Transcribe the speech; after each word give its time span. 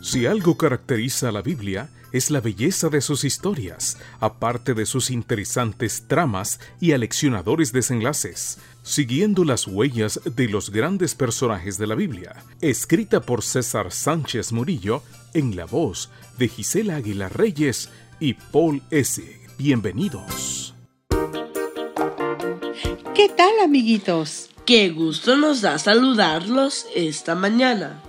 Si 0.00 0.26
algo 0.26 0.56
caracteriza 0.56 1.28
a 1.28 1.32
la 1.32 1.42
Biblia, 1.42 1.90
es 2.12 2.30
la 2.30 2.40
belleza 2.40 2.88
de 2.88 3.00
sus 3.00 3.24
historias, 3.24 3.98
aparte 4.20 4.72
de 4.74 4.86
sus 4.86 5.10
interesantes 5.10 6.04
tramas 6.06 6.60
y 6.80 6.92
aleccionadores 6.92 7.72
desenlaces, 7.72 8.58
siguiendo 8.82 9.44
las 9.44 9.66
huellas 9.66 10.20
de 10.24 10.48
los 10.48 10.70
grandes 10.70 11.14
personajes 11.14 11.78
de 11.78 11.86
la 11.86 11.94
Biblia, 11.94 12.36
escrita 12.60 13.20
por 13.20 13.42
César 13.42 13.92
Sánchez 13.92 14.52
Murillo 14.52 15.02
en 15.34 15.56
la 15.56 15.66
voz 15.66 16.10
de 16.38 16.48
Gisela 16.48 16.96
Aguilar 16.96 17.36
Reyes 17.36 17.90
y 18.20 18.34
Paul 18.34 18.82
S. 18.90 19.22
Bienvenidos. 19.58 20.74
¿Qué 23.14 23.28
tal 23.36 23.58
amiguitos? 23.64 24.50
Qué 24.64 24.90
gusto 24.90 25.36
nos 25.36 25.60
da 25.60 25.78
saludarlos 25.78 26.86
esta 26.94 27.34
mañana. 27.34 28.02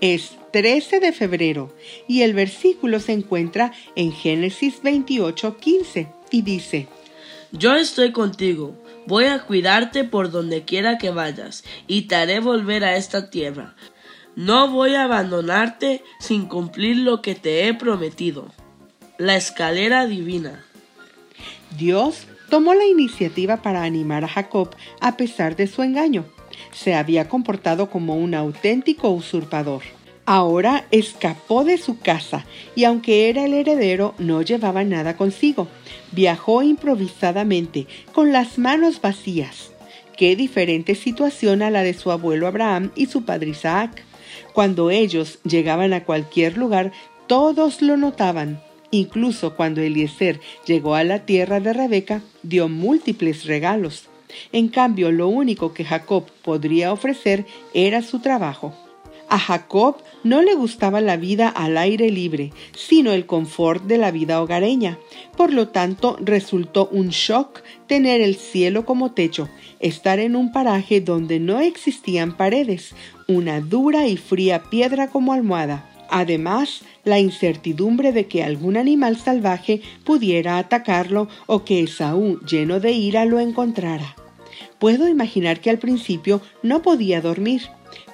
Es 0.00 0.32
13 0.56 1.00
de 1.00 1.12
febrero 1.12 1.70
y 2.08 2.22
el 2.22 2.32
versículo 2.32 2.98
se 2.98 3.12
encuentra 3.12 3.72
en 3.94 4.10
Génesis 4.10 4.80
28, 4.82 5.58
15 5.58 6.08
y 6.30 6.40
dice, 6.40 6.88
Yo 7.52 7.76
estoy 7.76 8.10
contigo, 8.10 8.74
voy 9.06 9.26
a 9.26 9.40
cuidarte 9.40 10.04
por 10.04 10.30
donde 10.30 10.64
quiera 10.64 10.96
que 10.96 11.10
vayas 11.10 11.62
y 11.86 12.08
te 12.08 12.14
haré 12.14 12.40
volver 12.40 12.84
a 12.84 12.96
esta 12.96 13.28
tierra. 13.28 13.76
No 14.34 14.70
voy 14.70 14.94
a 14.94 15.04
abandonarte 15.04 16.02
sin 16.20 16.46
cumplir 16.46 16.96
lo 16.96 17.20
que 17.20 17.34
te 17.34 17.68
he 17.68 17.74
prometido. 17.74 18.50
La 19.18 19.36
escalera 19.36 20.06
divina. 20.06 20.64
Dios 21.76 22.26
tomó 22.48 22.72
la 22.72 22.86
iniciativa 22.86 23.58
para 23.58 23.82
animar 23.82 24.24
a 24.24 24.28
Jacob 24.28 24.74
a 25.02 25.18
pesar 25.18 25.54
de 25.54 25.66
su 25.66 25.82
engaño. 25.82 26.24
Se 26.72 26.94
había 26.94 27.28
comportado 27.28 27.90
como 27.90 28.16
un 28.16 28.34
auténtico 28.34 29.10
usurpador. 29.10 29.82
Ahora 30.28 30.86
escapó 30.90 31.62
de 31.62 31.78
su 31.78 32.00
casa 32.00 32.44
y 32.74 32.82
aunque 32.82 33.28
era 33.28 33.44
el 33.44 33.54
heredero 33.54 34.12
no 34.18 34.42
llevaba 34.42 34.82
nada 34.82 35.16
consigo. 35.16 35.68
Viajó 36.10 36.64
improvisadamente, 36.64 37.86
con 38.12 38.32
las 38.32 38.58
manos 38.58 39.00
vacías. 39.00 39.70
Qué 40.16 40.34
diferente 40.34 40.96
situación 40.96 41.62
a 41.62 41.70
la 41.70 41.84
de 41.84 41.94
su 41.94 42.10
abuelo 42.10 42.48
Abraham 42.48 42.90
y 42.96 43.06
su 43.06 43.24
padre 43.24 43.50
Isaac. 43.50 44.02
Cuando 44.52 44.90
ellos 44.90 45.38
llegaban 45.44 45.92
a 45.92 46.02
cualquier 46.02 46.56
lugar, 46.56 46.90
todos 47.28 47.80
lo 47.80 47.96
notaban. 47.96 48.60
Incluso 48.90 49.54
cuando 49.54 49.80
Eliezer 49.80 50.40
llegó 50.66 50.96
a 50.96 51.04
la 51.04 51.20
tierra 51.20 51.60
de 51.60 51.72
Rebeca, 51.72 52.20
dio 52.42 52.68
múltiples 52.68 53.44
regalos. 53.44 54.08
En 54.50 54.68
cambio, 54.68 55.12
lo 55.12 55.28
único 55.28 55.72
que 55.72 55.84
Jacob 55.84 56.24
podría 56.42 56.92
ofrecer 56.92 57.46
era 57.74 58.02
su 58.02 58.18
trabajo. 58.18 58.74
A 59.28 59.38
Jacob 59.38 59.96
no 60.22 60.40
le 60.40 60.54
gustaba 60.54 61.00
la 61.00 61.16
vida 61.16 61.48
al 61.48 61.76
aire 61.78 62.10
libre, 62.10 62.52
sino 62.76 63.12
el 63.12 63.26
confort 63.26 63.84
de 63.84 63.98
la 63.98 64.12
vida 64.12 64.40
hogareña. 64.40 64.98
Por 65.36 65.52
lo 65.52 65.68
tanto, 65.68 66.16
resultó 66.20 66.88
un 66.92 67.08
shock 67.08 67.62
tener 67.88 68.20
el 68.20 68.36
cielo 68.36 68.84
como 68.84 69.12
techo, 69.12 69.48
estar 69.80 70.20
en 70.20 70.36
un 70.36 70.52
paraje 70.52 71.00
donde 71.00 71.40
no 71.40 71.60
existían 71.60 72.36
paredes, 72.36 72.94
una 73.26 73.60
dura 73.60 74.06
y 74.06 74.16
fría 74.16 74.62
piedra 74.70 75.08
como 75.08 75.32
almohada. 75.32 75.90
Además, 76.08 76.82
la 77.02 77.18
incertidumbre 77.18 78.12
de 78.12 78.26
que 78.26 78.44
algún 78.44 78.76
animal 78.76 79.16
salvaje 79.16 79.82
pudiera 80.04 80.58
atacarlo 80.58 81.28
o 81.46 81.64
que 81.64 81.80
Esaú, 81.80 82.40
lleno 82.46 82.78
de 82.78 82.92
ira, 82.92 83.24
lo 83.24 83.40
encontrara. 83.40 84.14
Puedo 84.78 85.08
imaginar 85.08 85.60
que 85.60 85.70
al 85.70 85.78
principio 85.78 86.40
no 86.62 86.82
podía 86.82 87.20
dormir 87.20 87.62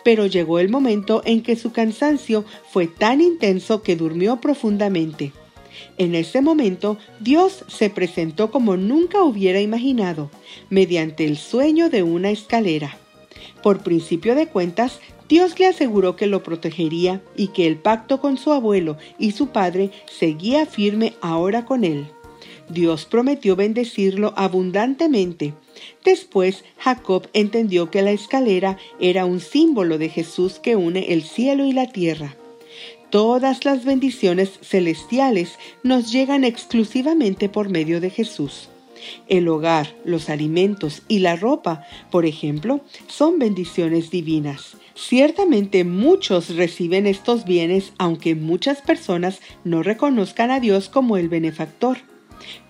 pero 0.04 0.26
llegó 0.26 0.58
el 0.58 0.68
momento 0.68 1.22
en 1.24 1.42
que 1.42 1.56
su 1.56 1.72
cansancio 1.72 2.44
fue 2.70 2.86
tan 2.86 3.20
intenso 3.20 3.82
que 3.82 3.96
durmió 3.96 4.40
profundamente. 4.40 5.32
En 5.98 6.14
ese 6.14 6.40
momento 6.40 6.98
Dios 7.20 7.64
se 7.68 7.90
presentó 7.90 8.50
como 8.50 8.76
nunca 8.76 9.22
hubiera 9.22 9.60
imaginado, 9.60 10.30
mediante 10.70 11.24
el 11.24 11.36
sueño 11.36 11.90
de 11.90 12.02
una 12.02 12.30
escalera. 12.30 12.96
Por 13.62 13.82
principio 13.82 14.34
de 14.34 14.48
cuentas, 14.48 15.00
Dios 15.28 15.58
le 15.58 15.66
aseguró 15.66 16.16
que 16.16 16.26
lo 16.26 16.42
protegería 16.42 17.22
y 17.36 17.48
que 17.48 17.66
el 17.66 17.76
pacto 17.76 18.20
con 18.20 18.36
su 18.36 18.52
abuelo 18.52 18.98
y 19.18 19.32
su 19.32 19.48
padre 19.48 19.90
seguía 20.06 20.66
firme 20.66 21.14
ahora 21.20 21.64
con 21.64 21.84
él. 21.84 22.06
Dios 22.68 23.04
prometió 23.04 23.56
bendecirlo 23.56 24.32
abundantemente. 24.36 25.54
Después 26.04 26.64
Jacob 26.78 27.28
entendió 27.32 27.90
que 27.90 28.02
la 28.02 28.12
escalera 28.12 28.78
era 29.00 29.24
un 29.24 29.40
símbolo 29.40 29.98
de 29.98 30.08
Jesús 30.08 30.58
que 30.58 30.76
une 30.76 31.12
el 31.12 31.22
cielo 31.22 31.64
y 31.64 31.72
la 31.72 31.86
tierra. 31.86 32.36
Todas 33.10 33.64
las 33.64 33.84
bendiciones 33.84 34.58
celestiales 34.62 35.58
nos 35.82 36.10
llegan 36.10 36.44
exclusivamente 36.44 37.48
por 37.48 37.68
medio 37.68 38.00
de 38.00 38.10
Jesús. 38.10 38.70
El 39.28 39.48
hogar, 39.48 39.94
los 40.04 40.30
alimentos 40.30 41.02
y 41.08 41.18
la 41.18 41.36
ropa, 41.36 41.84
por 42.10 42.24
ejemplo, 42.24 42.80
son 43.08 43.38
bendiciones 43.38 44.10
divinas. 44.10 44.76
Ciertamente 44.94 45.84
muchos 45.84 46.54
reciben 46.54 47.06
estos 47.06 47.44
bienes 47.44 47.92
aunque 47.98 48.34
muchas 48.34 48.80
personas 48.82 49.40
no 49.64 49.82
reconozcan 49.82 50.50
a 50.50 50.60
Dios 50.60 50.88
como 50.88 51.16
el 51.16 51.28
benefactor. 51.28 51.98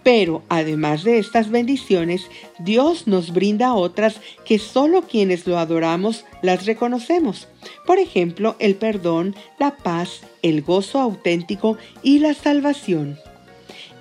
Pero 0.03 0.43
además 0.49 1.05
de 1.05 1.19
estas 1.19 1.51
bendiciones, 1.51 2.27
Dios 2.59 3.07
nos 3.07 3.33
brinda 3.33 3.75
otras 3.75 4.21
que 4.45 4.59
solo 4.59 5.03
quienes 5.03 5.47
lo 5.47 5.59
adoramos 5.59 6.25
las 6.43 6.67
reconocemos. 6.67 7.49
Por 7.87 7.99
ejemplo, 7.99 8.57
el 8.59 8.75
perdón, 8.75 9.37
la 9.59 9.77
paz, 9.77 10.23
el 10.43 10.63
gozo 10.63 11.01
auténtico 11.01 11.77
y 12.03 12.19
la 12.19 12.35
salvación. 12.35 13.19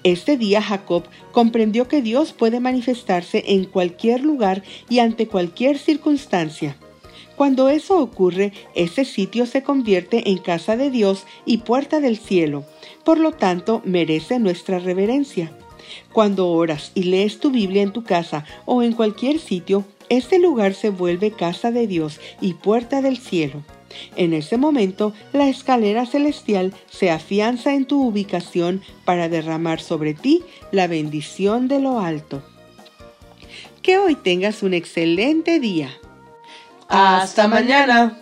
Este 0.03 0.35
día 0.35 0.63
Jacob 0.63 1.03
comprendió 1.31 1.87
que 1.87 2.01
Dios 2.01 2.33
puede 2.33 2.59
manifestarse 2.59 3.43
en 3.47 3.65
cualquier 3.65 4.21
lugar 4.21 4.63
y 4.89 4.99
ante 4.99 5.27
cualquier 5.27 5.77
circunstancia. 5.77 6.75
Cuando 7.41 7.69
eso 7.69 7.99
ocurre, 7.99 8.53
ese 8.75 9.03
sitio 9.03 9.47
se 9.47 9.63
convierte 9.63 10.29
en 10.29 10.37
casa 10.37 10.77
de 10.77 10.91
Dios 10.91 11.25
y 11.43 11.57
puerta 11.57 11.99
del 11.99 12.19
cielo. 12.19 12.65
Por 13.03 13.17
lo 13.17 13.31
tanto, 13.31 13.81
merece 13.83 14.37
nuestra 14.37 14.77
reverencia. 14.77 15.51
Cuando 16.13 16.49
oras 16.49 16.91
y 16.93 17.01
lees 17.01 17.39
tu 17.39 17.49
Biblia 17.49 17.81
en 17.81 17.93
tu 17.93 18.03
casa 18.03 18.45
o 18.65 18.83
en 18.83 18.93
cualquier 18.93 19.39
sitio, 19.39 19.85
este 20.07 20.37
lugar 20.37 20.75
se 20.75 20.91
vuelve 20.91 21.31
casa 21.31 21.71
de 21.71 21.87
Dios 21.87 22.19
y 22.41 22.53
puerta 22.53 23.01
del 23.01 23.17
cielo. 23.17 23.63
En 24.15 24.33
ese 24.33 24.57
momento, 24.57 25.11
la 25.33 25.49
escalera 25.49 26.05
celestial 26.05 26.75
se 26.91 27.09
afianza 27.09 27.73
en 27.73 27.85
tu 27.85 28.03
ubicación 28.03 28.83
para 29.03 29.29
derramar 29.29 29.81
sobre 29.81 30.13
ti 30.13 30.43
la 30.71 30.85
bendición 30.85 31.67
de 31.67 31.79
lo 31.79 32.01
alto. 32.01 32.43
Que 33.81 33.97
hoy 33.97 34.13
tengas 34.13 34.61
un 34.61 34.75
excelente 34.75 35.59
día. 35.59 35.89
Hasta 36.91 37.47
mañana. 37.47 38.20